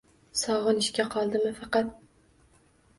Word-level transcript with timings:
Sog’inishga 0.43 1.07
qoldimmi 1.17 1.55
faqat? 1.61 1.95